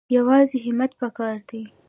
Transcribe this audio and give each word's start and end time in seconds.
یوازې 0.15 0.57
همت 0.65 0.91
پکار 1.01 1.37
دی 1.49 1.61